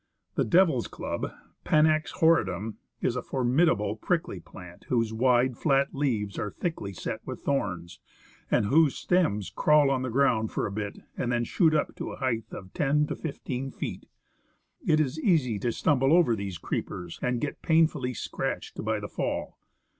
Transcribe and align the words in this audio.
The 0.33 0.43
devil's 0.43 0.87
club 0.87 1.31
[Panax 1.63 2.09
Jiorridiivi) 2.13 2.73
is 3.01 3.15
a 3.15 3.21
formidable, 3.21 3.95
prickly 3.97 4.39
plant, 4.39 4.85
whose 4.85 5.13
wide, 5.13 5.57
flat 5.59 5.93
leaves 5.93 6.39
are 6.39 6.49
thickly 6.49 6.91
set 6.91 7.19
with 7.23 7.41
thorns, 7.43 7.99
and 8.49 8.65
whose 8.65 8.95
stems 8.95 9.51
crawl 9.51 9.91
on 9.91 10.01
the 10.01 10.09
ground 10.09 10.49
for 10.51 10.65
a 10.65 10.71
bit 10.71 10.97
and 11.15 11.31
then 11.31 11.43
shoot 11.43 11.75
up 11.75 11.95
to 11.97 12.13
a 12.13 12.17
height 12.17 12.45
of 12.49 12.73
ten 12.73 13.05
to 13.05 13.15
fifteen 13.15 13.69
feet. 13.69 14.07
It 14.83 14.99
is 14.99 15.19
easy 15.21 15.59
to 15.59 15.71
stumble 15.71 16.13
over 16.13 16.35
these 16.35 16.57
creepers, 16.57 17.19
and 17.21 17.39
get 17.39 17.61
painfully 17.61 18.15
scratched 18.15 18.83
by 18.83 18.99
the 18.99 19.07
fall. 19.07 19.59